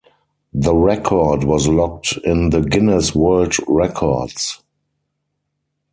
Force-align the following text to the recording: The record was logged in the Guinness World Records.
The 0.55 0.73
record 0.73 1.43
was 1.43 1.67
logged 1.67 2.17
in 2.23 2.49
the 2.49 2.61
Guinness 2.61 3.13
World 3.13 3.53
Records. 3.67 4.59